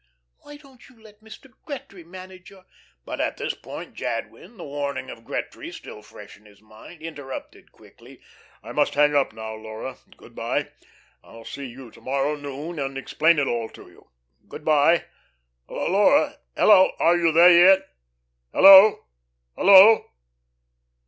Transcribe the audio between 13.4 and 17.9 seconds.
all to you. Good by.... Laura.... Hello!... Are you there yet?...